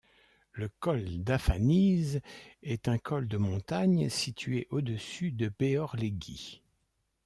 [0.53, 2.21] Le col d'Aphanize
[2.63, 6.63] est un col de montagne situé au-dessus de Béhorléguy.